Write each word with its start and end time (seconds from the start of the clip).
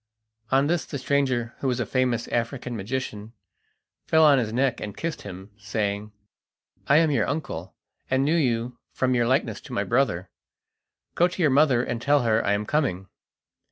On 0.49 0.65
this 0.65 0.83
the 0.85 0.97
stranger, 0.97 1.53
who 1.59 1.67
was 1.67 1.79
a 1.79 1.85
famous 1.85 2.27
African 2.29 2.75
magician, 2.75 3.33
fell 4.07 4.23
on 4.23 4.39
his 4.39 4.51
neck 4.51 4.81
and 4.81 4.97
kissed 4.97 5.21
him, 5.21 5.51
saying: 5.59 6.11
"I 6.87 6.97
am 6.97 7.11
your 7.11 7.27
uncle, 7.27 7.75
and 8.09 8.25
knew 8.25 8.35
you 8.35 8.79
from 8.93 9.13
your 9.13 9.27
likeness 9.27 9.61
to 9.61 9.73
my 9.73 9.83
brother. 9.83 10.31
Go 11.13 11.27
to 11.27 11.39
your 11.39 11.51
mother 11.51 11.83
and 11.83 12.01
tell 12.01 12.23
her 12.23 12.43
I 12.43 12.53
am 12.53 12.65
coming." 12.65 13.09